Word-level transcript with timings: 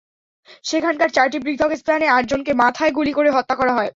সেখানকার 0.65 1.09
চারটি 1.11 1.37
পৃথক 1.39 1.71
স্থানে 1.75 2.05
আটজনকে 2.09 2.51
মাথায় 2.55 2.91
গুলি 2.91 3.11
করে 3.13 3.29
হত্যা 3.31 3.55
করা 3.55 3.73
হয়। 3.73 3.89